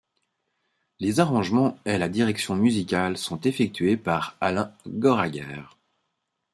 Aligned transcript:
Les 0.99 1.19
arrangements 1.19 1.77
et 1.85 1.99
la 1.99 2.09
direction 2.09 2.55
musicale 2.55 3.19
sont 3.19 3.39
effectués 3.41 3.97
par 3.97 4.35
Alain 4.41 4.73
Goraguer. 4.87 5.61